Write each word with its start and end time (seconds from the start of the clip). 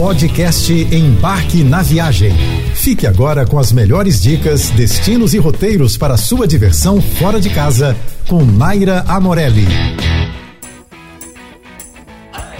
Podcast 0.00 0.72
Embarque 0.72 1.62
na 1.62 1.82
Viagem. 1.82 2.32
Fique 2.74 3.06
agora 3.06 3.46
com 3.46 3.58
as 3.58 3.70
melhores 3.70 4.22
dicas, 4.22 4.70
destinos 4.70 5.34
e 5.34 5.38
roteiros 5.38 5.98
para 5.98 6.16
sua 6.16 6.48
diversão 6.48 7.02
fora 7.02 7.38
de 7.38 7.50
casa 7.50 7.94
com 8.26 8.42
Naira 8.42 9.04
Amorelli. 9.06 9.66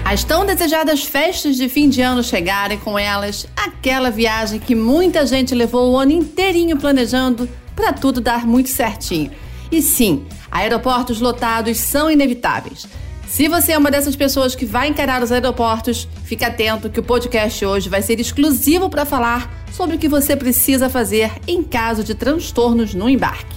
As 0.04 0.22
tão 0.22 0.44
desejadas 0.44 1.02
festas 1.02 1.56
de 1.56 1.66
fim 1.70 1.88
de 1.88 2.02
ano 2.02 2.22
chegaram 2.22 2.74
e 2.74 2.78
com 2.78 2.98
elas 2.98 3.46
aquela 3.56 4.10
viagem 4.10 4.60
que 4.60 4.74
muita 4.74 5.24
gente 5.24 5.54
levou 5.54 5.92
o 5.92 5.98
ano 5.98 6.12
inteirinho 6.12 6.76
planejando 6.76 7.48
para 7.74 7.90
tudo 7.90 8.20
dar 8.20 8.46
muito 8.46 8.68
certinho. 8.68 9.30
E 9.72 9.80
sim, 9.80 10.26
aeroportos 10.50 11.22
lotados 11.22 11.78
são 11.78 12.10
inevitáveis. 12.10 12.86
Se 13.30 13.46
você 13.46 13.70
é 13.70 13.78
uma 13.78 13.92
dessas 13.92 14.16
pessoas 14.16 14.56
que 14.56 14.66
vai 14.66 14.88
encarar 14.88 15.22
os 15.22 15.30
aeroportos, 15.30 16.08
fique 16.24 16.44
atento 16.44 16.90
que 16.90 16.98
o 16.98 17.02
podcast 17.02 17.64
hoje 17.64 17.88
vai 17.88 18.02
ser 18.02 18.18
exclusivo 18.18 18.90
para 18.90 19.06
falar 19.06 19.64
sobre 19.72 19.94
o 19.94 19.98
que 20.00 20.08
você 20.08 20.34
precisa 20.34 20.90
fazer 20.90 21.30
em 21.46 21.62
caso 21.62 22.02
de 22.02 22.12
transtornos 22.12 22.92
no 22.92 23.08
embarque. 23.08 23.54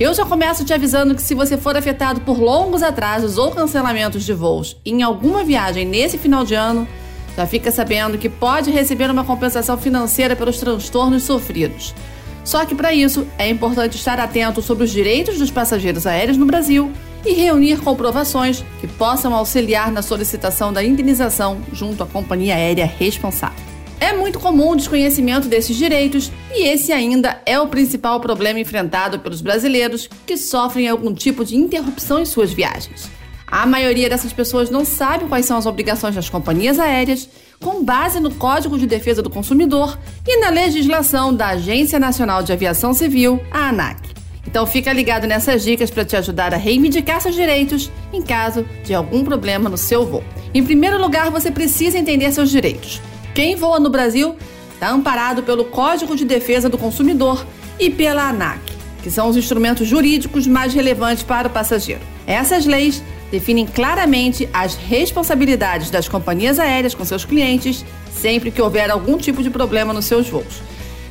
Eu 0.00 0.14
já 0.14 0.24
começo 0.24 0.64
te 0.64 0.72
avisando 0.72 1.14
que 1.14 1.20
se 1.20 1.34
você 1.34 1.58
for 1.58 1.76
afetado 1.76 2.22
por 2.22 2.40
longos 2.40 2.82
atrasos 2.82 3.36
ou 3.36 3.50
cancelamentos 3.50 4.24
de 4.24 4.32
voos 4.32 4.78
em 4.86 5.02
alguma 5.02 5.44
viagem 5.44 5.84
nesse 5.84 6.16
final 6.16 6.42
de 6.42 6.54
ano, 6.54 6.88
já 7.36 7.46
fica 7.46 7.70
sabendo 7.70 8.16
que 8.16 8.30
pode 8.30 8.70
receber 8.70 9.10
uma 9.10 9.22
compensação 9.22 9.76
financeira 9.76 10.34
pelos 10.34 10.58
transtornos 10.58 11.24
sofridos. 11.24 11.94
Só 12.42 12.64
que 12.64 12.74
para 12.74 12.94
isso 12.94 13.26
é 13.36 13.50
importante 13.50 13.98
estar 13.98 14.18
atento 14.18 14.62
sobre 14.62 14.84
os 14.84 14.90
direitos 14.90 15.38
dos 15.38 15.50
passageiros 15.50 16.06
aéreos 16.06 16.38
no 16.38 16.46
Brasil 16.46 16.90
e 17.24 17.32
reunir 17.32 17.80
comprovações 17.80 18.64
que 18.80 18.86
possam 18.86 19.34
auxiliar 19.34 19.90
na 19.90 20.02
solicitação 20.02 20.72
da 20.72 20.82
indenização 20.82 21.60
junto 21.72 22.02
à 22.02 22.06
companhia 22.06 22.54
aérea 22.54 22.86
responsável. 22.86 23.70
É 24.00 24.14
muito 24.14 24.40
comum 24.40 24.70
o 24.70 24.76
desconhecimento 24.76 25.46
desses 25.46 25.76
direitos 25.76 26.32
e 26.54 26.66
esse 26.66 26.90
ainda 26.90 27.40
é 27.44 27.60
o 27.60 27.68
principal 27.68 28.18
problema 28.18 28.58
enfrentado 28.58 29.20
pelos 29.20 29.42
brasileiros 29.42 30.08
que 30.26 30.38
sofrem 30.38 30.88
algum 30.88 31.12
tipo 31.12 31.44
de 31.44 31.54
interrupção 31.54 32.20
em 32.20 32.24
suas 32.24 32.50
viagens. 32.50 33.10
A 33.46 33.66
maioria 33.66 34.08
dessas 34.08 34.32
pessoas 34.32 34.70
não 34.70 34.84
sabe 34.84 35.26
quais 35.26 35.44
são 35.44 35.58
as 35.58 35.66
obrigações 35.66 36.14
das 36.14 36.30
companhias 36.30 36.78
aéreas, 36.78 37.28
com 37.58 37.84
base 37.84 38.20
no 38.20 38.30
Código 38.30 38.78
de 38.78 38.86
Defesa 38.86 39.20
do 39.20 39.28
Consumidor 39.28 39.98
e 40.26 40.38
na 40.38 40.50
legislação 40.50 41.34
da 41.34 41.48
Agência 41.48 41.98
Nacional 41.98 42.42
de 42.42 42.52
Aviação 42.52 42.94
Civil, 42.94 43.40
a 43.50 43.68
ANAC. 43.68 44.19
Então 44.50 44.66
fica 44.66 44.92
ligado 44.92 45.28
nessas 45.28 45.62
dicas 45.62 45.90
para 45.90 46.04
te 46.04 46.16
ajudar 46.16 46.52
a 46.52 46.56
reivindicar 46.56 47.20
seus 47.20 47.36
direitos 47.36 47.88
em 48.12 48.20
caso 48.20 48.66
de 48.82 48.92
algum 48.92 49.24
problema 49.24 49.70
no 49.70 49.78
seu 49.78 50.04
voo. 50.04 50.24
Em 50.52 50.64
primeiro 50.64 51.00
lugar, 51.00 51.30
você 51.30 51.52
precisa 51.52 51.96
entender 51.96 52.32
seus 52.32 52.50
direitos. 52.50 53.00
Quem 53.32 53.54
voa 53.54 53.78
no 53.78 53.88
Brasil 53.88 54.34
está 54.74 54.90
amparado 54.90 55.44
pelo 55.44 55.66
Código 55.66 56.16
de 56.16 56.24
Defesa 56.24 56.68
do 56.68 56.76
Consumidor 56.76 57.46
e 57.78 57.88
pela 57.90 58.28
ANAC, 58.28 58.60
que 59.04 59.10
são 59.10 59.28
os 59.28 59.36
instrumentos 59.36 59.86
jurídicos 59.86 60.48
mais 60.48 60.74
relevantes 60.74 61.22
para 61.22 61.46
o 61.46 61.50
passageiro. 61.50 62.02
Essas 62.26 62.66
leis 62.66 63.00
definem 63.30 63.66
claramente 63.66 64.48
as 64.52 64.74
responsabilidades 64.74 65.90
das 65.90 66.08
companhias 66.08 66.58
aéreas 66.58 66.92
com 66.92 67.04
seus 67.04 67.24
clientes 67.24 67.84
sempre 68.12 68.50
que 68.50 68.60
houver 68.60 68.90
algum 68.90 69.16
tipo 69.16 69.44
de 69.44 69.50
problema 69.50 69.92
nos 69.92 70.06
seus 70.06 70.28
voos. 70.28 70.60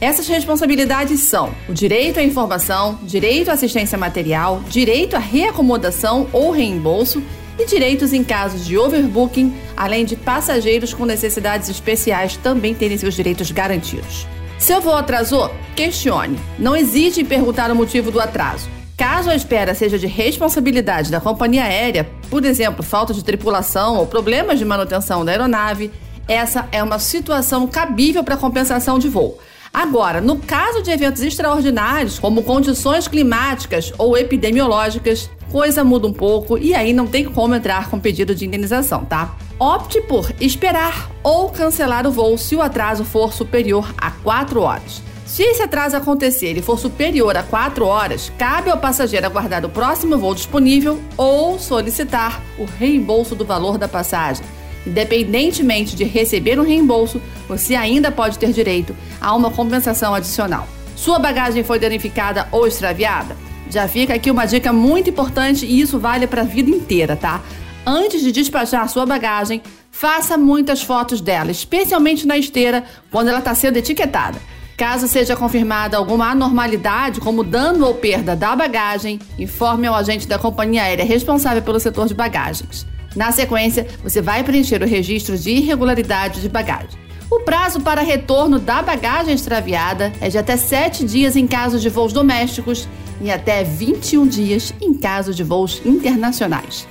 Essas 0.01 0.29
responsabilidades 0.29 1.19
são 1.21 1.53
o 1.67 1.73
direito 1.73 2.19
à 2.19 2.23
informação, 2.23 2.97
direito 3.03 3.49
à 3.49 3.53
assistência 3.53 3.97
material, 3.97 4.61
direito 4.69 5.17
à 5.17 5.19
reacomodação 5.19 6.27
ou 6.31 6.51
reembolso 6.51 7.21
e 7.59 7.65
direitos 7.65 8.13
em 8.13 8.23
casos 8.23 8.65
de 8.65 8.77
overbooking, 8.77 9.53
além 9.75 10.05
de 10.05 10.15
passageiros 10.15 10.93
com 10.93 11.05
necessidades 11.05 11.67
especiais 11.67 12.37
também 12.37 12.73
terem 12.73 12.97
seus 12.97 13.13
direitos 13.13 13.51
garantidos. 13.51 14.25
Seu 14.57 14.79
voo 14.79 14.95
atrasou? 14.95 15.53
Questione. 15.75 16.39
Não 16.57 16.77
hesite 16.77 17.19
em 17.19 17.25
perguntar 17.25 17.69
o 17.69 17.75
motivo 17.75 18.09
do 18.09 18.21
atraso. 18.21 18.69
Caso 18.95 19.29
a 19.29 19.35
espera 19.35 19.75
seja 19.75 19.99
de 19.99 20.07
responsabilidade 20.07 21.11
da 21.11 21.19
companhia 21.19 21.63
aérea, 21.63 22.09
por 22.29 22.45
exemplo, 22.45 22.83
falta 22.83 23.13
de 23.13 23.23
tripulação 23.23 23.97
ou 23.97 24.07
problemas 24.07 24.59
de 24.59 24.65
manutenção 24.65 25.25
da 25.25 25.31
aeronave, 25.33 25.91
essa 26.25 26.69
é 26.71 26.81
uma 26.81 26.99
situação 26.99 27.67
cabível 27.67 28.23
para 28.23 28.37
compensação 28.37 28.97
de 28.97 29.09
voo. 29.09 29.39
Agora, 29.73 30.19
no 30.19 30.37
caso 30.37 30.81
de 30.81 30.91
eventos 30.91 31.21
extraordinários, 31.21 32.17
como 32.17 32.43
condições 32.43 33.07
climáticas 33.07 33.93
ou 33.97 34.17
epidemiológicas, 34.17 35.29
coisa 35.51 35.83
muda 35.83 36.07
um 36.07 36.13
pouco 36.13 36.57
e 36.57 36.73
aí 36.73 36.93
não 36.93 37.07
tem 37.07 37.25
como 37.25 37.55
entrar 37.55 37.89
com 37.89 37.99
pedido 37.99 38.33
de 38.33 38.45
indenização, 38.45 39.05
tá? 39.05 39.35
Opte 39.59 40.01
por 40.01 40.31
esperar 40.39 41.09
ou 41.21 41.49
cancelar 41.49 42.07
o 42.07 42.11
voo 42.11 42.37
se 42.37 42.55
o 42.55 42.61
atraso 42.61 43.03
for 43.03 43.33
superior 43.33 43.93
a 43.97 44.11
4 44.11 44.61
horas. 44.61 45.01
Se 45.25 45.43
esse 45.43 45.61
atraso 45.61 45.95
acontecer 45.95 46.57
e 46.57 46.61
for 46.61 46.79
superior 46.79 47.37
a 47.37 47.43
4 47.43 47.85
horas, 47.85 48.31
cabe 48.37 48.71
ao 48.71 48.77
passageiro 48.77 49.27
aguardar 49.27 49.63
o 49.63 49.69
próximo 49.69 50.17
voo 50.17 50.33
disponível 50.33 50.99
ou 51.15 51.59
solicitar 51.59 52.41
o 52.57 52.65
reembolso 52.65 53.35
do 53.35 53.45
valor 53.45 53.77
da 53.77 53.87
passagem. 53.87 54.43
Independentemente 54.89 55.95
de 55.95 56.03
receber 56.03 56.59
um 56.59 56.63
reembolso, 56.63 57.21
você 57.47 57.75
ainda 57.75 58.11
pode 58.11 58.39
ter 58.39 58.51
direito 58.51 58.95
a 59.21 59.35
uma 59.35 59.51
compensação 59.51 60.15
adicional. 60.15 60.67
Sua 60.95 61.19
bagagem 61.19 61.63
foi 61.63 61.77
danificada 61.77 62.47
ou 62.51 62.65
extraviada? 62.65 63.37
Já 63.69 63.87
fica 63.87 64.15
aqui 64.15 64.31
uma 64.31 64.47
dica 64.47 64.73
muito 64.73 65.11
importante 65.11 65.63
e 65.63 65.79
isso 65.79 65.99
vale 65.99 66.25
para 66.25 66.41
a 66.41 66.45
vida 66.45 66.71
inteira, 66.71 67.15
tá? 67.15 67.39
Antes 67.85 68.21
de 68.21 68.31
despachar 68.31 68.89
sua 68.89 69.05
bagagem, 69.05 69.61
faça 69.91 70.37
muitas 70.39 70.81
fotos 70.81 71.21
dela, 71.21 71.51
especialmente 71.51 72.25
na 72.25 72.35
esteira, 72.35 72.83
quando 73.11 73.27
ela 73.27 73.39
está 73.39 73.53
sendo 73.53 73.77
etiquetada. 73.77 74.39
Caso 74.75 75.07
seja 75.07 75.35
confirmada 75.35 75.97
alguma 75.97 76.31
anormalidade, 76.31 77.19
como 77.19 77.43
dano 77.43 77.85
ou 77.85 77.93
perda 77.93 78.35
da 78.35 78.55
bagagem, 78.55 79.19
informe 79.37 79.85
ao 79.85 79.93
agente 79.93 80.27
da 80.27 80.39
companhia 80.39 80.83
aérea 80.83 81.05
responsável 81.05 81.61
pelo 81.61 81.79
setor 81.79 82.07
de 82.07 82.15
bagagens. 82.15 82.87
Na 83.15 83.31
sequência, 83.31 83.87
você 84.03 84.21
vai 84.21 84.43
preencher 84.43 84.81
o 84.81 84.87
registro 84.87 85.37
de 85.37 85.51
irregularidade 85.51 86.41
de 86.41 86.49
bagagem. 86.49 86.99
O 87.29 87.41
prazo 87.41 87.81
para 87.81 88.01
retorno 88.01 88.57
da 88.57 88.81
bagagem 88.81 89.33
extraviada 89.33 90.11
é 90.19 90.29
de 90.29 90.37
até 90.37 90.57
7 90.57 91.05
dias 91.05 91.35
em 91.35 91.45
caso 91.45 91.79
de 91.79 91.87
voos 91.87 92.11
domésticos 92.11 92.87
e 93.21 93.29
até 93.29 93.63
21 93.63 94.27
dias 94.27 94.73
em 94.81 94.93
caso 94.93 95.33
de 95.33 95.43
voos 95.43 95.81
internacionais. 95.85 96.87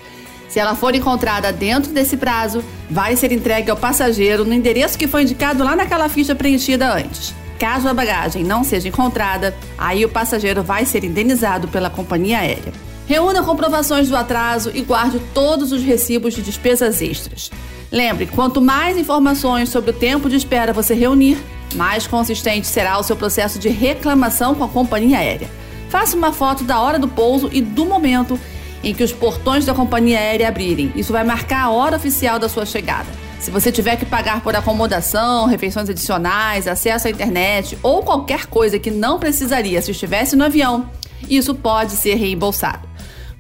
Se 0.49 0.59
ela 0.59 0.75
for 0.75 0.95
encontrada 0.95 1.53
dentro 1.53 1.93
desse 1.93 2.17
prazo, 2.17 2.65
vai 2.89 3.17
ser 3.17 3.33
entregue 3.33 3.71
ao 3.71 3.77
passageiro 3.77 4.45
no 4.45 4.55
endereço 4.55 4.99
que 4.99 5.09
foi 5.09 5.23
indicado 5.23 5.63
lá 5.63 5.77
naquela 5.77 6.09
ficha 6.09 6.35
preenchida 6.35 6.95
antes. 6.95 7.35
Caso 7.59 7.89
a 7.89 7.95
bagagem 7.95 8.45
não 8.45 8.63
seja 8.63 8.89
encontrada, 8.89 9.55
aí 9.77 10.05
o 10.05 10.09
passageiro 10.09 10.63
vai 10.63 10.87
ser 10.87 11.03
indenizado 11.05 11.67
pela 11.69 11.91
companhia 11.91 12.39
aérea. 12.39 12.73
Reúna 13.09 13.43
comprovações 13.43 14.11
do 14.11 14.17
atraso 14.17 14.71
e 14.75 14.83
guarde 14.83 15.19
todos 15.33 15.73
os 15.73 15.83
recibos 15.83 16.35
de 16.35 16.43
despesas 16.43 17.01
extras. 17.01 17.51
Lembre, 17.91 18.27
quanto 18.27 18.61
mais 18.61 18.99
informações 18.99 19.71
sobre 19.71 19.93
o 19.93 19.95
tempo 19.95 20.29
de 20.29 20.37
espera 20.37 20.75
você 20.75 20.93
reunir, 20.93 21.43
mais 21.75 22.07
consistente 22.07 22.67
será 22.67 22.99
o 22.99 23.03
seu 23.03 23.17
processo 23.17 23.59
de 23.59 23.71
reclamação 23.71 24.55
com 24.55 24.63
a 24.63 24.69
companhia 24.69 25.21
aérea. 25.21 25.49
Faça 25.89 26.15
uma 26.15 26.35
foto 26.35 26.65
da 26.65 26.81
hora 26.81 26.99
do 26.99 27.09
pouso 27.09 27.49
e 27.51 27.63
do 27.63 27.87
momento 27.87 28.39
em 28.85 28.93
que 28.93 29.03
os 29.03 29.11
portões 29.11 29.65
da 29.65 29.73
companhia 29.73 30.19
aérea 30.19 30.49
abrirem. 30.49 30.93
Isso 30.95 31.11
vai 31.11 31.25
marcar 31.25 31.63
a 31.63 31.71
hora 31.71 31.97
oficial 31.97 32.39
da 32.39 32.47
sua 32.47 32.67
chegada. 32.67 33.09
Se 33.41 33.51
você 33.51 33.73
tiver 33.73 33.97
que 33.97 34.05
pagar 34.05 34.43
por 34.43 34.55
acomodação, 34.55 35.47
refeições 35.47 35.89
adicionais, 35.89 36.69
acesso 36.69 37.09
à 37.09 37.11
internet 37.11 37.79
ou 37.83 38.03
qualquer 38.03 38.45
coisa 38.45 38.79
que 38.79 38.91
não 38.91 39.19
precisaria 39.19 39.81
se 39.81 39.93
estivesse 39.93 40.37
no 40.37 40.45
avião, 40.45 40.91
isso 41.27 41.55
pode 41.55 41.93
ser 41.93 42.15
reembolsado. 42.17 42.88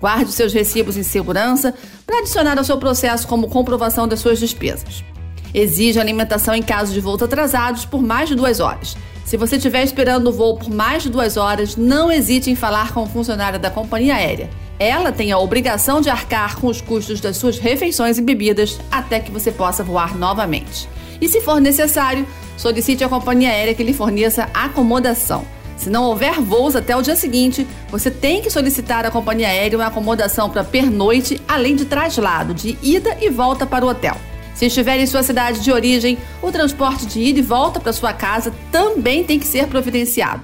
Guarde 0.00 0.32
seus 0.32 0.53
recibos 0.53 0.97
em 0.97 1.03
segurança 1.03 1.75
para 2.06 2.19
adicionar 2.19 2.56
ao 2.56 2.64
seu 2.64 2.78
processo 2.78 3.26
como 3.26 3.48
comprovação 3.48 4.06
das 4.06 4.20
suas 4.20 4.38
despesas. 4.38 5.04
Exige 5.53 5.98
alimentação 5.98 6.54
em 6.54 6.62
caso 6.62 6.92
de 6.92 7.00
voos 7.00 7.22
atrasados 7.22 7.84
por 7.84 8.03
mais 8.03 8.28
de 8.28 8.34
duas 8.34 8.60
horas. 8.60 8.97
Se 9.24 9.36
você 9.36 9.56
estiver 9.56 9.83
esperando 9.83 10.28
o 10.28 10.33
voo 10.33 10.56
por 10.56 10.71
mais 10.71 11.03
de 11.03 11.10
duas 11.10 11.36
horas, 11.36 11.77
não 11.77 12.10
hesite 12.10 12.50
em 12.50 12.54
falar 12.54 12.95
com 12.95 13.03
o 13.03 13.06
funcionário 13.06 13.59
da 13.59 13.71
companhia 13.71 14.15
aérea. 14.15 14.48
Ela 14.78 15.10
tem 15.10 15.33
a 15.33 15.39
obrigação 15.39 16.01
de 16.01 16.09
arcar 16.09 16.56
com 16.56 16.68
os 16.68 16.80
custos 16.80 17.21
das 17.21 17.36
suas 17.36 17.59
refeições 17.59 18.16
e 18.16 18.22
bebidas 18.22 18.78
até 18.91 19.18
que 19.18 19.30
você 19.30 19.51
possa 19.51 19.83
voar 19.83 20.16
novamente. 20.16 20.89
E 21.21 21.28
se 21.28 21.41
for 21.41 21.60
necessário, 21.60 22.27
solicite 22.56 23.03
à 23.03 23.09
companhia 23.09 23.51
aérea 23.51 23.74
que 23.74 23.83
lhe 23.83 23.92
forneça 23.92 24.48
acomodação. 24.54 25.44
Se 25.78 25.89
não 25.89 26.04
houver 26.04 26.41
voos 26.41 26.75
até 26.75 26.97
o 26.97 27.01
dia 27.01 27.15
seguinte, 27.15 27.66
você 27.89 28.10
tem 28.10 28.42
que 28.42 28.51
solicitar 28.51 29.07
à 29.07 29.10
companhia 29.10 29.48
aérea 29.48 29.78
uma 29.78 29.86
acomodação 29.86 30.51
para 30.51 30.65
pernoite, 30.65 31.41
além 31.47 31.77
de 31.77 31.84
traslado 31.84 32.53
de 32.53 32.77
ida 32.83 33.16
e 33.21 33.30
volta 33.30 33.65
para 33.65 33.86
o 33.86 33.89
hotel. 33.89 34.16
Se 34.54 34.66
estiver 34.66 34.98
em 34.98 35.07
sua 35.07 35.22
cidade 35.22 35.60
de 35.60 35.71
origem, 35.71 36.19
o 36.42 36.51
transporte 36.51 37.07
de 37.07 37.21
ida 37.21 37.39
e 37.39 37.42
volta 37.42 37.78
para 37.78 37.92
sua 37.92 38.13
casa 38.13 38.53
também 38.72 39.22
tem 39.22 39.39
que 39.39 39.47
ser 39.47 39.69
providenciado. 39.69 40.42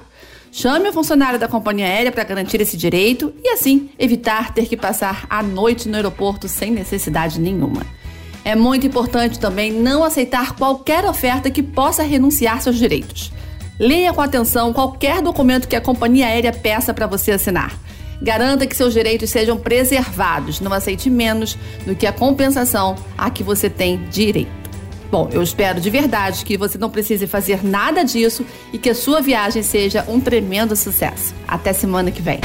Chame 0.53 0.87
o 0.87 0.93
funcionário 0.93 1.37
da 1.37 1.49
companhia 1.49 1.85
aérea 1.85 2.13
para 2.13 2.23
garantir 2.23 2.61
esse 2.61 2.77
direito 2.77 3.33
e 3.43 3.49
assim 3.49 3.89
evitar 3.99 4.53
ter 4.53 4.67
que 4.67 4.77
passar 4.77 5.25
a 5.29 5.43
noite 5.43 5.89
no 5.89 5.97
aeroporto 5.97 6.47
sem 6.47 6.71
necessidade 6.71 7.41
nenhuma. 7.41 7.81
É 8.45 8.55
muito 8.55 8.87
importante 8.87 9.37
também 9.37 9.69
não 9.69 10.01
aceitar 10.01 10.55
qualquer 10.55 11.03
oferta 11.03 11.51
que 11.51 11.61
possa 11.61 12.03
renunciar 12.03 12.61
seus 12.61 12.77
direitos. 12.77 13.33
Leia 13.79 14.13
com 14.13 14.21
atenção 14.21 14.71
qualquer 14.71 15.21
documento 15.21 15.67
que 15.67 15.75
a 15.75 15.81
companhia 15.81 16.27
aérea 16.27 16.53
peça 16.53 16.93
para 16.93 17.07
você 17.07 17.31
assinar. 17.31 17.77
Garanta 18.21 18.65
que 18.65 18.75
seus 18.75 18.93
direitos 18.93 19.29
sejam 19.29 19.57
preservados. 19.57 20.61
Não 20.61 20.71
aceite 20.71 21.09
menos 21.09 21.57
do 21.85 21.95
que 21.95 22.07
a 22.07 22.13
compensação 22.13 22.95
a 23.17 23.29
que 23.29 23.43
você 23.43 23.69
tem 23.69 24.03
direito. 24.09 24.65
Bom, 25.11 25.29
eu 25.31 25.43
espero 25.43 25.79
de 25.79 25.89
verdade 25.89 26.43
que 26.43 26.57
você 26.57 26.77
não 26.77 26.89
precise 26.89 27.27
fazer 27.27 27.63
nada 27.63 28.03
disso 28.03 28.45
e 28.73 28.77
que 28.77 28.89
a 28.89 28.95
sua 28.95 29.21
viagem 29.21 29.61
seja 29.61 30.05
um 30.07 30.19
tremendo 30.19 30.75
sucesso. 30.75 31.33
Até 31.47 31.73
semana 31.73 32.11
que 32.11 32.21
vem. 32.21 32.39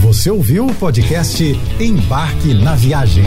Você 0.00 0.30
ouviu 0.30 0.66
o 0.66 0.74
podcast 0.74 1.44
Embarque 1.78 2.54
na 2.54 2.74
Viagem. 2.74 3.24